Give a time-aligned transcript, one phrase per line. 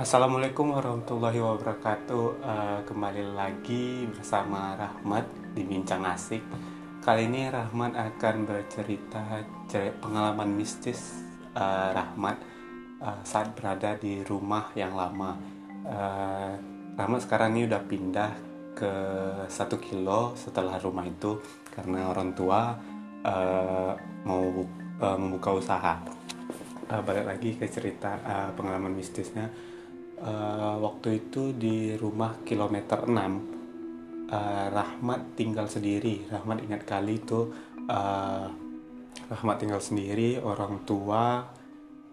[0.00, 2.40] Assalamualaikum warahmatullahi wabarakatuh.
[2.40, 6.40] Uh, kembali lagi bersama Rahmat di Bincang Asik.
[7.04, 9.44] Kali ini Rahmat akan bercerita
[10.00, 11.20] pengalaman mistis
[11.52, 12.40] uh, Rahmat
[13.04, 15.36] uh, saat berada di rumah yang lama.
[15.84, 16.56] Uh,
[16.96, 18.32] Rahmat sekarang ini udah pindah
[18.72, 18.92] ke
[19.52, 21.44] satu kilo setelah rumah itu
[21.76, 22.72] karena orang tua
[23.20, 23.92] uh,
[24.24, 24.64] mau
[24.96, 26.00] uh, membuka usaha.
[26.88, 29.44] Uh, balik lagi ke cerita uh, pengalaman mistisnya
[30.20, 33.10] uh, waktu itu di rumah kilometer 6
[34.30, 36.28] uh, Rahmat tinggal sendiri.
[36.28, 37.50] Rahmat ingat kali itu
[37.88, 38.46] uh,
[39.30, 41.44] Rahmat tinggal sendiri orang tua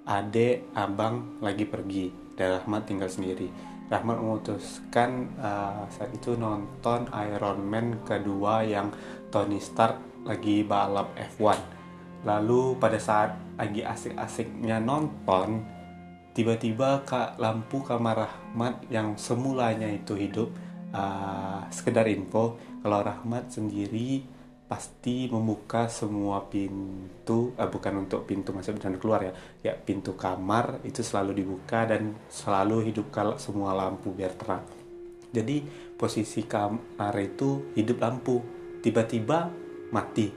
[0.07, 2.35] adik abang lagi pergi.
[2.37, 3.49] Dan Rahmat tinggal sendiri.
[3.87, 8.91] Rahmat memutuskan uh, saat itu nonton Iron Man kedua yang
[9.31, 11.77] Tony Stark lagi balap F1
[12.27, 15.76] lalu pada saat lagi asik-asiknya nonton
[16.37, 20.53] tiba-tiba kak lampu kamar Rahmat yang semulanya itu hidup
[20.93, 24.21] uh, sekedar info kalau Rahmat sendiri
[24.69, 29.33] pasti membuka semua pintu uh, bukan untuk pintu masuk dan keluar ya
[29.65, 34.61] ya pintu kamar itu selalu dibuka dan selalu hidup kalau semua lampu biar terang.
[35.33, 35.65] Jadi
[35.97, 38.45] posisi kamar itu hidup lampu
[38.85, 39.49] tiba-tiba
[39.89, 40.29] mati.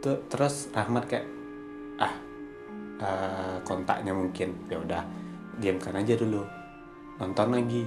[0.00, 1.26] Terus Rahmat kayak
[2.00, 2.25] ah
[3.00, 4.54] uh, kontaknya mungkin.
[4.68, 5.02] Ya udah
[5.56, 6.42] diamkan aja dulu.
[7.20, 7.82] Nonton lagi.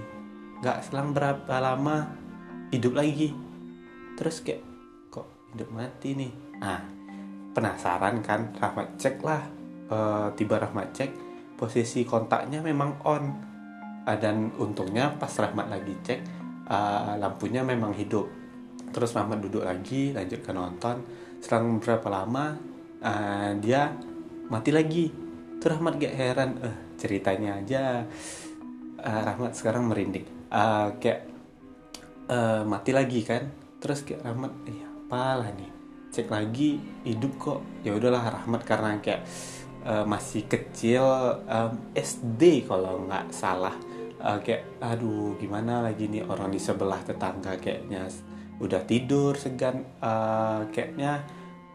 [0.59, 2.09] Nggak selang berapa lama
[2.73, 3.31] hidup lagi.
[4.19, 4.61] Terus kayak
[5.09, 6.31] kok hidup mati nih?
[6.59, 6.99] Ah
[7.53, 9.43] penasaran kan Rahmat cek lah.
[9.89, 11.11] Uh, tiba Rahmat cek
[11.57, 13.23] posisi kontaknya memang on.
[14.09, 16.19] Dan untungnya pas Rahmat lagi cek
[16.65, 18.25] uh, lampunya memang hidup.
[18.89, 21.03] Terus Rahmat duduk lagi lanjut ke nonton.
[21.43, 22.57] Selang berapa lama
[23.03, 23.91] uh, dia
[24.49, 25.07] mati lagi.
[25.61, 26.49] Tuh Rahmat gak heran.
[26.59, 28.03] Eh ceritanya aja.
[28.99, 30.27] Uh, Rahmat sekarang merinding.
[30.49, 31.29] Uh, kayak
[32.27, 33.47] uh, mati lagi kan?
[33.79, 35.71] Terus kayak Rahmat eh apalah nih?
[36.09, 37.59] Cek lagi hidup kok.
[37.85, 39.23] Ya udahlah Rahmat karena kayak
[39.85, 41.05] uh, masih kecil
[41.45, 43.77] um, SD kalau nggak salah.
[44.19, 48.09] Uh, kayak aduh gimana lagi nih orang di sebelah tetangga kayaknya
[48.59, 49.85] udah tidur segan.
[50.03, 51.23] Uh, kayaknya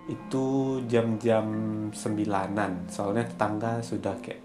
[0.08, 1.46] itu jam-jam
[1.92, 2.92] sembilanan.
[2.92, 4.42] Soalnya tetangga sudah kayak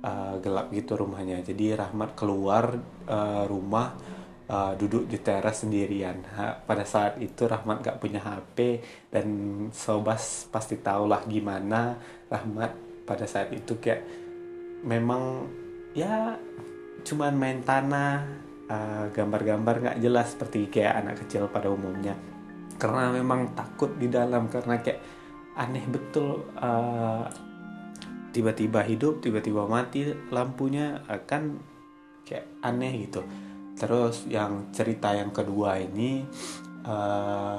[0.00, 1.44] uh, gelap gitu rumahnya.
[1.44, 2.72] Jadi Rahmat keluar
[3.08, 3.92] uh, rumah
[4.48, 6.24] uh, duduk di teras sendirian.
[6.32, 8.80] Ha, pada saat itu Rahmat gak punya HP
[9.12, 9.26] dan
[9.72, 11.96] Sobas pasti lah gimana
[12.32, 14.02] Rahmat pada saat itu kayak
[14.82, 15.46] memang
[15.92, 16.36] ya
[17.02, 18.24] cuman main tanah
[19.12, 22.16] gambar-gambar uh, nggak jelas seperti kayak anak kecil pada umumnya
[22.76, 25.00] karena memang takut di dalam karena kayak
[25.56, 26.48] aneh betul
[28.32, 31.60] tiba tiba-tiba hidup tiba-tiba mati lampunya akan
[32.24, 33.20] kayak aneh gitu.
[33.76, 36.24] Terus yang cerita yang kedua ini
[36.86, 37.58] uh,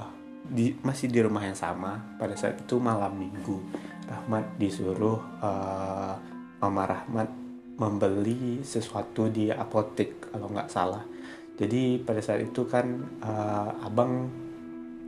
[0.50, 2.18] di, masih di rumah yang sama.
[2.18, 3.58] Pada saat itu malam minggu
[4.04, 6.14] Rahmat disuruh uh,
[6.60, 7.30] Mama Rahmat
[7.78, 11.06] membeli sesuatu di apotek kalau nggak salah.
[11.54, 12.86] Jadi pada saat itu kan
[13.22, 14.30] uh, abang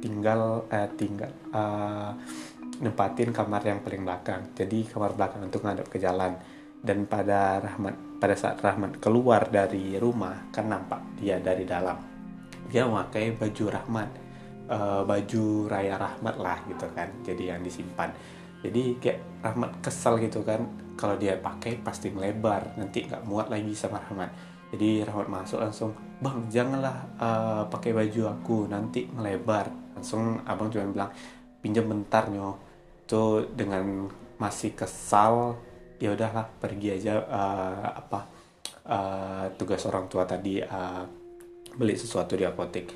[0.05, 2.13] tinggal eh, tinggal uh,
[2.77, 4.53] nempatin kamar yang paling belakang.
[4.53, 6.37] Jadi kamar belakang untuk ngadep ke jalan.
[6.85, 11.97] Dan pada Rahmat pada saat Rahmat keluar dari rumah kan nampak dia dari dalam.
[12.69, 14.09] Dia memakai baju Rahmat
[14.69, 18.13] uh, baju raya Rahmat lah gitu kan jadi yang disimpan.
[18.61, 20.61] Jadi kayak Rahmat kesel gitu kan
[20.93, 25.91] kalau dia pakai pasti melebar nanti nggak muat lagi sama Rahmat jadi Rahmat masuk langsung
[26.19, 29.69] bang janganlah uh, pakai baju aku nanti melebar.
[29.93, 31.11] Langsung abang cuma bilang
[31.61, 32.57] pinjam bentar nyo.
[33.05, 34.09] Itu dengan
[34.41, 35.55] masih kesal
[36.01, 38.19] ya udahlah pergi aja uh, apa
[38.89, 41.05] uh, tugas orang tua tadi uh,
[41.77, 42.89] beli sesuatu di apotek.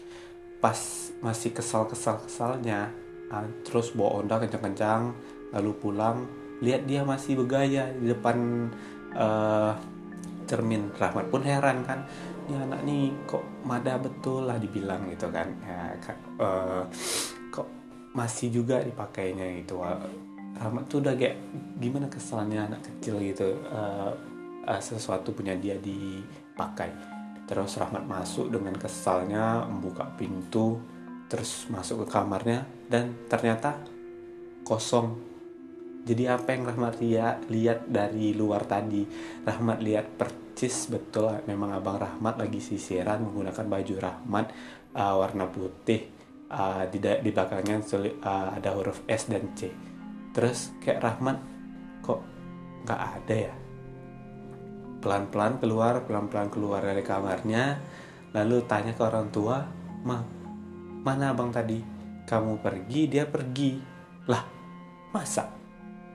[0.60, 0.76] Pas
[1.24, 2.92] masih kesal kesal kesalnya
[3.30, 5.16] uh, terus bawa onda kencang-kencang
[5.54, 6.28] lalu pulang
[6.60, 8.68] lihat dia masih bergaya di depan
[9.16, 9.72] uh,
[10.50, 12.02] cermin Rahmat pun heran kan
[12.50, 15.54] ini anak nih kok mada betul lah dibilang gitu kan.
[15.62, 15.94] Ya
[16.42, 16.84] uh,
[17.54, 17.70] kok
[18.18, 19.86] masih juga dipakainya gitu.
[20.58, 21.38] Rahmat tuh udah kayak
[21.78, 24.10] gimana kesalnya anak kecil gitu uh,
[24.66, 26.90] uh, sesuatu punya dia dipakai.
[27.46, 30.82] Terus Rahmat masuk dengan kesalnya membuka pintu
[31.30, 33.78] terus masuk ke kamarnya dan ternyata
[34.66, 35.29] kosong
[36.08, 39.04] jadi apa yang Rahmat lihat lihat dari luar tadi?
[39.44, 41.44] Rahmat lihat percis betul.
[41.46, 44.46] Memang abang Rahmat lagi sisiran menggunakan baju Rahmat
[44.96, 46.10] uh, warna putih
[46.50, 47.84] uh, di di belakangnya
[48.26, 49.70] uh, ada huruf S dan C.
[50.32, 51.38] Terus kayak Rahmat
[52.02, 52.22] kok
[52.88, 53.54] nggak ada ya?
[55.00, 57.80] Pelan-pelan keluar pelan-pelan keluar dari kamarnya
[58.34, 59.62] lalu tanya ke orang tua
[60.08, 60.18] ma
[61.04, 61.80] mana abang tadi?
[62.26, 63.72] Kamu pergi dia pergi.
[64.30, 64.44] Lah
[65.10, 65.59] masa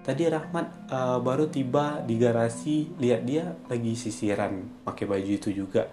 [0.05, 5.89] tadi Rahmat uh, baru tiba di garasi lihat dia lagi sisiran pakai baju itu juga.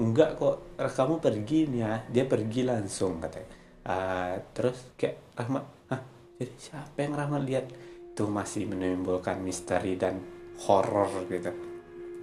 [0.00, 1.94] Enggak kok kamu pergi nih ya.
[2.08, 3.52] Dia pergi langsung katanya.
[3.84, 6.00] Uh, terus kayak Rahmat ah
[6.40, 7.66] jadi siapa yang Rahmat lihat?
[8.12, 10.20] Itu masih menimbulkan misteri dan
[10.64, 11.52] horor gitu.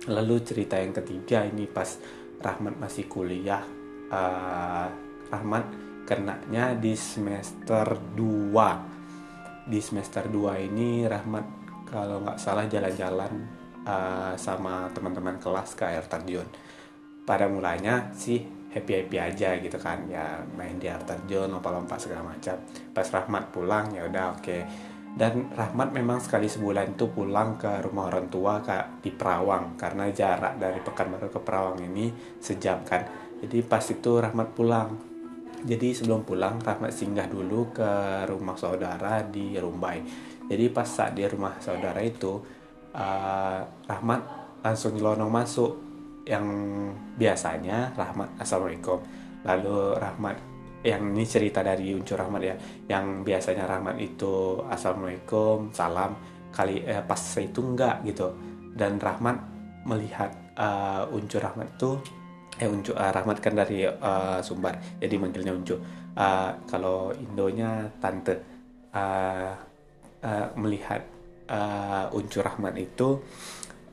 [0.09, 1.97] Lalu cerita yang ketiga ini pas
[2.41, 3.61] Rahmat masih kuliah
[4.09, 4.87] uh,
[5.29, 5.65] Rahmat
[6.09, 7.85] kenanya di semester
[8.17, 8.98] 2
[9.69, 11.45] di semester 2 ini Rahmat
[11.85, 13.31] kalau nggak salah jalan-jalan
[13.85, 16.45] uh, sama teman-teman kelas ke air terjun.
[17.23, 18.41] Pada mulanya sih
[18.73, 22.57] happy happy aja gitu kan ya main di air terjun lompat-lompat segala macam.
[22.89, 24.41] Pas Rahmat pulang ya udah oke.
[24.41, 24.61] Okay
[25.15, 29.73] dan Rahmat memang sekali sebulan itu pulang ke rumah orang tua kak di Perawang.
[29.79, 33.03] Karena jarak dari Pekanbaru ke Perawang ini sejam kan.
[33.41, 34.89] Jadi pas itu Rahmat pulang
[35.65, 37.91] jadi sebelum pulang Rahmat singgah dulu ke
[38.29, 39.99] rumah saudara di Rumbai.
[40.47, 42.39] Jadi pas saat di rumah saudara itu
[42.95, 44.21] uh, Rahmat
[44.63, 45.71] langsung nyelonong masuk.
[46.29, 46.45] Yang
[47.17, 49.01] biasanya Rahmat Assalamualaikum.
[49.43, 50.35] Lalu Rahmat
[50.79, 52.55] yang ini cerita dari Uncur Rahmat ya
[52.87, 56.15] yang biasanya Rahmat itu assalamualaikum salam.
[56.49, 58.31] Kali eh, pas itu enggak gitu.
[58.73, 59.37] Dan Rahmat
[59.83, 62.18] melihat uh, Uncur Rahmat itu
[62.59, 64.99] eh Uncur uh, Rahmat kan dari uh, Sumbar.
[64.99, 65.79] Jadi manggilnya Uncur
[66.13, 68.35] uh, kalau Indonya tante
[68.91, 69.55] uh,
[70.21, 71.01] uh, melihat
[71.47, 73.23] uh, Uncur Rahmat itu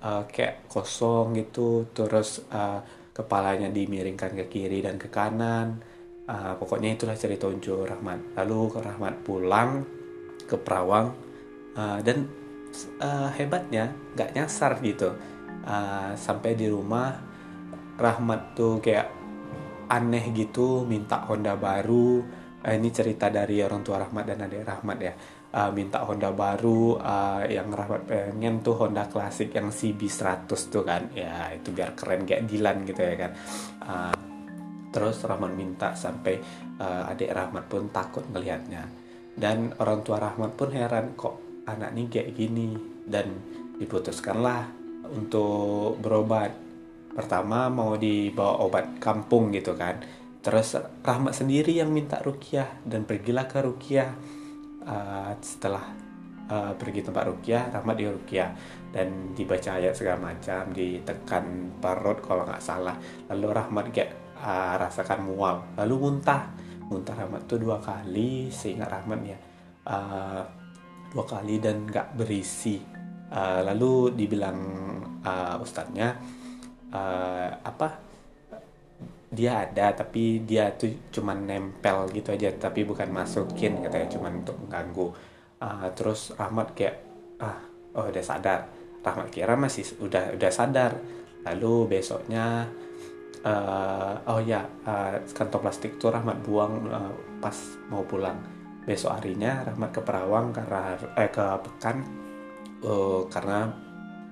[0.02, 2.82] uh, kayak kosong gitu terus uh,
[3.16, 5.80] kepalanya dimiringkan ke kiri dan ke kanan.
[6.26, 8.34] Uh, pokoknya itulah cerita Uncu Rahmat.
[8.34, 9.86] Lalu Rahmat pulang
[10.42, 11.14] ke Perawang
[11.78, 12.26] uh, dan
[12.98, 15.14] uh, hebatnya nggak nyasar gitu.
[15.66, 17.25] Uh, sampai di rumah
[17.96, 19.08] Rahmat tuh kayak
[19.90, 22.20] aneh gitu minta Honda baru
[22.62, 25.12] uh, ini cerita dari orang tua Rahmat dan adik Rahmat ya
[25.56, 31.08] uh, minta Honda baru uh, yang Rahmat pengen tuh Honda klasik yang CB100 tuh kan
[31.14, 33.32] ya itu biar keren kayak Dilan gitu ya kan
[33.86, 34.16] uh,
[34.96, 36.40] Terus Rahmat minta sampai
[36.80, 38.88] uh, adik Rahmat pun takut melihatnya.
[39.36, 42.72] Dan orang tua Rahmat pun heran kok anak ini kayak gini.
[43.04, 43.28] Dan
[43.76, 44.64] diputuskanlah
[45.12, 46.65] untuk berobat.
[47.16, 49.98] Pertama mau dibawa obat kampung gitu kan.
[50.44, 54.12] Terus Rahmat sendiri yang minta rukiah dan pergilah ke rukiah.
[54.86, 55.82] Uh, setelah
[56.46, 58.54] uh, pergi tempat rukiah, Rahmat di rukiah
[58.94, 62.94] dan dibaca ayat segala macam, ditekan perut kalau nggak salah.
[63.32, 66.52] Lalu Rahmat kayak uh, rasakan mual lalu muntah
[66.86, 69.38] muntah Rahmat tuh dua kali sehingga Rahmat ya
[69.88, 70.42] uh,
[71.12, 72.80] dua kali dan nggak berisi
[73.32, 74.58] uh, lalu dibilang
[75.24, 76.14] uh, ustadznya
[76.92, 77.88] uh, apa
[79.26, 84.56] dia ada tapi dia tuh cuman nempel gitu aja tapi bukan masukin katanya cuman untuk
[84.62, 85.06] mengganggu.
[85.56, 86.96] Uh, terus Rahmat kayak
[87.42, 87.58] ah
[87.96, 88.70] oh udah sadar.
[89.02, 90.96] Rahmat kira masih udah udah sadar.
[91.46, 92.66] Lalu besoknya
[93.42, 97.12] uh, oh ya uh, kantong plastik tuh Rahmat buang uh,
[97.42, 97.56] pas
[97.90, 98.38] mau pulang.
[98.86, 101.96] Besok harinya Rahmat ke Perawang karena eh ke Pekan
[102.86, 103.66] uh, karena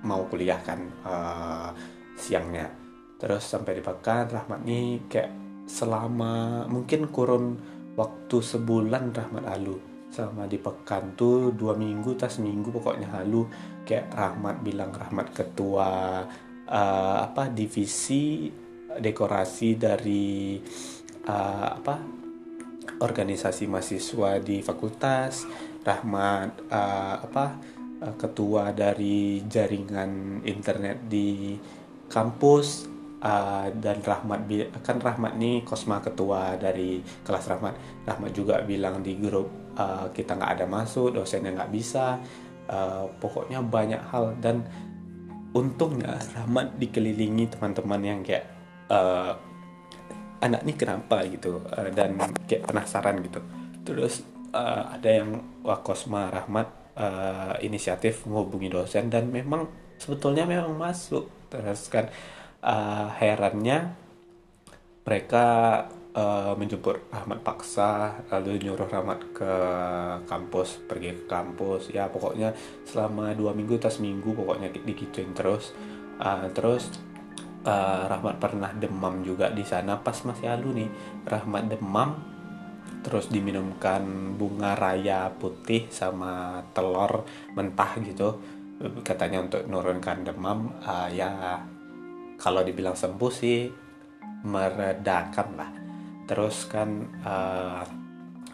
[0.05, 1.69] mau kuliah kan uh,
[2.15, 2.71] siangnya.
[3.15, 5.31] Terus sampai di Pekan Rahmat nih kayak
[5.65, 7.55] selama mungkin kurun
[7.95, 9.77] waktu sebulan Rahmat lalu
[10.11, 13.47] sama di Pekan tuh dua minggu tas minggu pokoknya halu
[13.83, 16.23] kayak Rahmat bilang Rahmat ketua
[16.67, 18.47] uh, apa divisi
[18.95, 20.55] dekorasi dari
[21.27, 21.95] uh, apa
[22.99, 25.47] organisasi mahasiswa di fakultas.
[25.85, 27.45] Rahmat uh, apa
[28.19, 31.55] ketua dari jaringan internet di
[32.11, 32.87] kampus
[33.25, 34.45] uh, dan Rahmat
[34.85, 37.73] kan Rahmat nih Kosma ketua dari kelas Rahmat.
[38.05, 42.21] Rahmat juga bilang di grup uh, kita nggak ada masuk dosennya nggak bisa
[42.69, 44.37] uh, pokoknya banyak hal.
[44.37, 44.65] Dan
[45.55, 48.45] untungnya Rahmat dikelilingi teman-teman yang kayak
[48.91, 49.33] uh,
[50.43, 53.41] anak ini kenapa gitu uh, dan kayak penasaran gitu.
[53.85, 54.21] Terus
[54.53, 61.27] uh, ada yang Wakosma Rahmat uh, inisiatif menghubungi dosen dan memang sebetulnya memang masuk.
[61.49, 62.09] Terus kan
[62.65, 63.93] uh, herannya
[65.05, 65.45] mereka
[66.17, 69.53] uh, menjemput Rahmat paksa lalu nyuruh Rahmat ke
[70.25, 71.93] kampus pergi ke kampus.
[71.93, 72.55] Ya pokoknya
[72.87, 75.75] selama dua minggu tas minggu pokoknya digituin terus.
[76.15, 76.89] Uh, terus
[77.67, 79.99] uh, Rahmat pernah demam juga di sana.
[80.01, 80.89] Pas masih halu nih
[81.27, 82.35] Rahmat demam
[83.05, 87.21] terus diminumkan bunga raya putih sama telur
[87.53, 88.41] mentah gitu
[89.07, 91.59] katanya untuk menurunkan demam uh, ya
[92.35, 93.71] kalau dibilang sembuh sih
[94.43, 95.71] meredakan lah.
[96.25, 96.89] Terus kan
[97.23, 97.81] uh,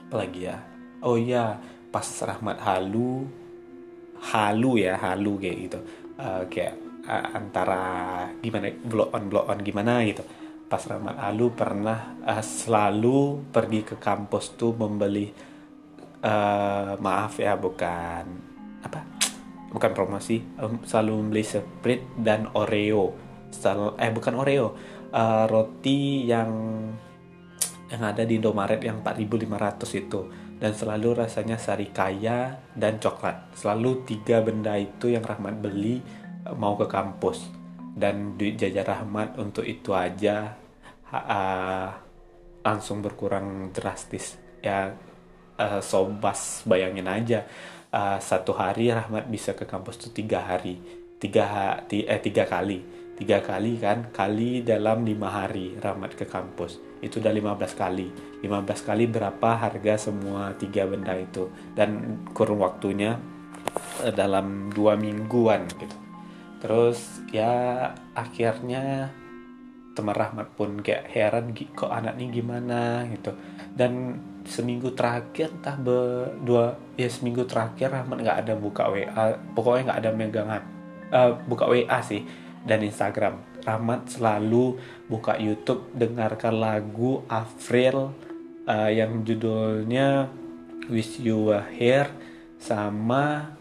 [0.08, 0.58] apa lagi ya?
[1.02, 1.58] Oh iya
[1.90, 3.26] pas Rahmat halu
[4.22, 5.80] halu ya halu kayak gitu.
[6.22, 6.78] Uh, kayak
[7.10, 7.84] uh, antara
[8.46, 10.22] gimana blow on blow on gimana gitu.
[10.70, 15.34] Pas Rahmat halu pernah uh, selalu pergi ke kampus tuh membeli
[16.22, 18.26] uh, maaf ya bukan
[18.82, 19.21] apa
[19.72, 23.16] bukan promosi um, selalu membeli Sprite dan Oreo
[23.52, 24.68] selalu eh bukan Oreo
[25.12, 26.52] uh, roti yang
[27.92, 30.22] yang ada di Indomaret yang 4500 itu
[30.62, 33.52] dan selalu rasanya sari kaya dan coklat.
[33.58, 36.00] Selalu tiga benda itu yang Rahmat beli
[36.48, 37.52] eh, mau ke kampus
[37.92, 40.56] dan duit jajan Rahmat untuk itu aja
[41.12, 41.92] uh,
[42.64, 44.40] langsung berkurang drastis.
[44.64, 44.96] Ya
[45.62, 47.46] uh, sobas bayangin aja.
[47.92, 50.82] Uh, satu hari Rahmat bisa ke kampus tuh tiga hari.
[51.22, 51.46] Tiga
[51.86, 52.82] eh tiga kali.
[53.22, 56.82] Tiga kali kan kali dalam lima hari Rahmat ke kampus.
[57.06, 58.08] Itu udah 15 kali.
[58.42, 61.54] 15 kali berapa harga semua tiga benda itu.
[61.78, 63.22] Dan kurun waktunya
[64.02, 65.98] eh, dalam dua mingguan gitu.
[66.62, 69.14] Terus ya akhirnya
[69.94, 73.06] teman Rahmat pun kayak heran kok anak ini gimana?
[73.06, 73.38] Gitu.
[73.78, 80.00] Dan seminggu terakhir entah berdua ya seminggu terakhir Rahmat nggak ada buka WA pokoknya nggak
[80.02, 80.62] ada megangan.
[81.12, 82.24] Uh, buka WA sih
[82.64, 83.42] dan Instagram.
[83.62, 88.16] Rahmat selalu buka YouTube dengarkan lagu April
[88.66, 90.32] uh, yang judulnya
[90.90, 92.10] Wish You Were Here
[92.62, 93.54] sama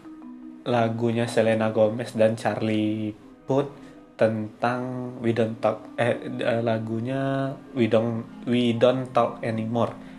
[0.65, 3.13] lagunya Selena Gomez dan Charlie
[3.45, 3.73] Puth
[4.17, 6.21] tentang We Don't Talk eh
[6.61, 10.10] lagunya We Don't We Don't Talk Anymore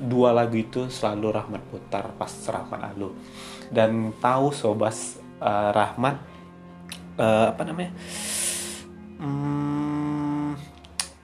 [0.00, 3.12] dua lagu itu selalu Rahmat putar pas Rahmat Alu
[3.68, 6.16] dan tahu sobas uh, Rahmat
[7.20, 7.92] uh, apa namanya
[9.20, 10.56] hmm,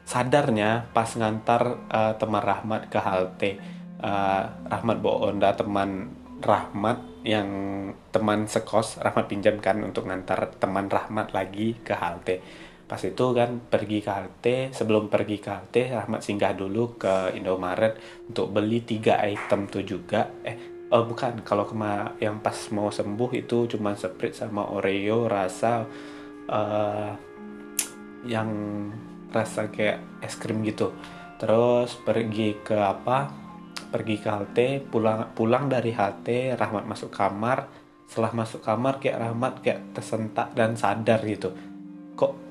[0.07, 3.51] sadarnya pas ngantar uh, teman Rahmat ke halte.
[3.97, 7.49] Uh, Rahmat bawa teman Rahmat yang
[8.13, 12.45] teman sekos Rahmat pinjamkan untuk ngantar teman Rahmat lagi ke halte
[12.87, 17.99] pas itu kan pergi ke halte sebelum pergi ke halte Rahmat singgah dulu ke Indomaret
[18.31, 20.31] untuk beli tiga item tuh juga.
[20.47, 21.43] Eh oh bukan.
[21.43, 25.83] Kalau kema yang pas mau sembuh itu cuma Sprite sama Oreo rasa
[26.47, 27.11] uh,
[28.23, 28.51] yang
[29.35, 30.95] rasa kayak es krim gitu.
[31.43, 33.27] Terus pergi ke apa?
[33.91, 37.67] Pergi ke halte pulang pulang dari halte Rahmat masuk kamar.
[38.07, 41.51] Setelah masuk kamar kayak Rahmat kayak tersentak dan sadar gitu.
[42.15, 42.46] Kok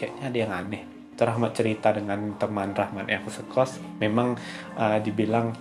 [0.00, 0.82] kayaknya ada yang aneh.
[1.12, 3.76] Itu Rahmat cerita dengan teman Rahmat yang sekos.
[4.00, 4.32] Memang
[4.80, 5.52] uh, dibilang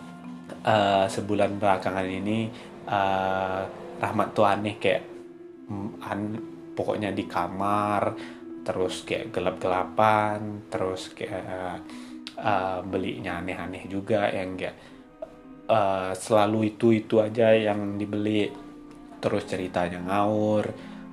[0.63, 2.47] uh, sebulan belakangan ini
[2.87, 3.67] uh,
[3.99, 5.03] Rahmat tuh aneh kayak
[5.67, 6.19] mm, an,
[6.71, 8.15] pokoknya di kamar
[8.63, 11.83] terus kayak gelap-gelapan terus kayak
[12.39, 14.77] uh, belinya aneh-aneh juga yang kayak
[15.67, 18.47] uh, selalu itu itu aja yang dibeli.
[19.19, 20.63] Terus ceritanya ngawur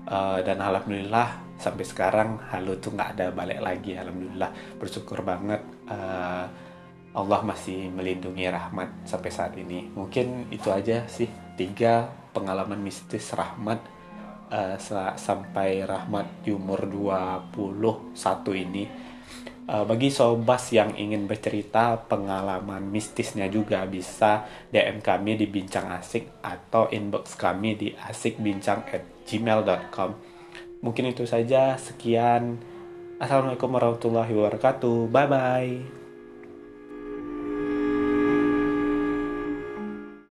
[0.07, 4.79] uh, dan alhamdulillah sampai sekarang halu tuh nggak ada balik lagi alhamdulillah.
[4.81, 6.47] Bersyukur banget uh,
[7.17, 9.89] Allah masih melindungi rahmat sampai saat ini.
[9.89, 13.81] Mungkin itu aja sih tiga pengalaman mistis rahmat
[14.53, 14.77] uh,
[15.17, 17.57] sampai Rahmat di umur 21
[18.69, 18.85] ini.
[19.67, 26.39] Uh, bagi sobas yang ingin bercerita pengalaman mistisnya juga bisa DM kami di bincang asik
[26.39, 30.36] atau inbox kami di asikbincang at gmail.com
[30.87, 31.75] mungkin itu saja.
[31.75, 32.63] Sekian.
[33.19, 35.11] Assalamualaikum warahmatullahi wabarakatuh.
[35.11, 35.96] Bye bye